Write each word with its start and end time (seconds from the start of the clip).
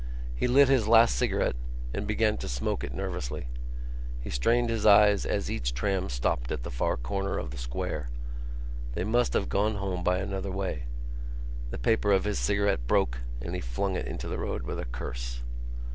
He 0.35 0.47
lit 0.47 0.67
his 0.67 0.87
last 0.87 1.15
cigarette 1.15 1.55
and 1.93 2.07
began 2.07 2.35
to 2.37 2.47
smoke 2.49 2.83
it 2.83 2.91
nervously. 2.91 3.45
He 4.19 4.31
strained 4.31 4.71
his 4.71 4.83
eyes 4.83 5.27
as 5.27 5.51
each 5.51 5.75
tram 5.75 6.09
stopped 6.09 6.51
at 6.51 6.63
the 6.63 6.71
far 6.71 6.97
corner 6.97 7.37
of 7.37 7.51
the 7.51 7.59
square. 7.59 8.07
They 8.95 9.03
must 9.03 9.33
have 9.33 9.47
gone 9.47 9.75
home 9.75 10.03
by 10.03 10.17
another 10.17 10.49
way. 10.51 10.85
The 11.69 11.77
paper 11.77 12.11
of 12.11 12.23
his 12.23 12.39
cigarette 12.39 12.87
broke 12.87 13.19
and 13.41 13.53
he 13.53 13.61
flung 13.61 13.95
it 13.95 14.07
into 14.07 14.27
the 14.27 14.39
road 14.39 14.63
with 14.63 14.79
a 14.79 14.85
curse. 14.85 15.43